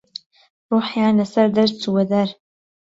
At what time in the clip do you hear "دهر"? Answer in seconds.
2.11-2.29